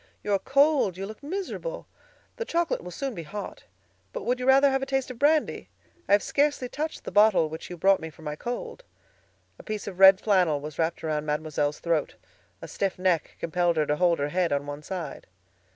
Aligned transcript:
"You 0.23 0.33
are 0.33 0.39
cold; 0.39 0.97
you 0.97 1.05
look 1.05 1.21
miserable. 1.21 1.85
The 2.37 2.43
chocolate 2.43 2.81
will 2.83 2.89
soon 2.89 3.13
be 3.13 3.21
hot. 3.21 3.65
But 4.13 4.23
would 4.23 4.39
you 4.39 4.47
rather 4.47 4.71
have 4.71 4.81
a 4.81 4.85
taste 4.87 5.11
of 5.11 5.19
brandy? 5.19 5.69
I 6.09 6.13
have 6.13 6.23
scarcely 6.23 6.67
touched 6.67 7.03
the 7.03 7.11
bottle 7.11 7.49
which 7.49 7.69
you 7.69 7.77
brought 7.77 7.99
me 7.99 8.09
for 8.09 8.23
my 8.23 8.35
cold." 8.35 8.83
A 9.59 9.63
piece 9.63 9.85
of 9.85 9.99
red 9.99 10.19
flannel 10.19 10.59
was 10.59 10.79
wrapped 10.79 11.03
around 11.03 11.27
Mademoiselle's 11.27 11.77
throat; 11.79 12.15
a 12.63 12.67
stiff 12.67 12.97
neck 12.97 13.37
compelled 13.39 13.77
her 13.77 13.85
to 13.85 13.97
hold 13.97 14.17
her 14.17 14.29
head 14.29 14.51
on 14.51 14.65
one 14.65 14.81
side. 14.81 15.27